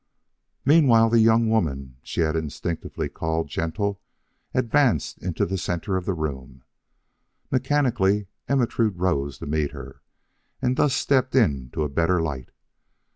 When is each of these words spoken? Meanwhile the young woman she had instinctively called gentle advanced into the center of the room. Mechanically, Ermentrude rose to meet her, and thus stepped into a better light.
Meanwhile 0.65 1.11
the 1.11 1.19
young 1.19 1.47
woman 1.47 1.97
she 2.01 2.21
had 2.21 2.35
instinctively 2.35 3.07
called 3.07 3.49
gentle 3.49 4.01
advanced 4.51 5.19
into 5.21 5.45
the 5.45 5.59
center 5.59 5.95
of 5.95 6.05
the 6.05 6.15
room. 6.15 6.63
Mechanically, 7.51 8.25
Ermentrude 8.49 8.97
rose 8.97 9.37
to 9.37 9.45
meet 9.45 9.73
her, 9.73 10.01
and 10.59 10.75
thus 10.75 10.95
stepped 10.95 11.35
into 11.35 11.83
a 11.83 11.87
better 11.87 12.19
light. 12.19 12.49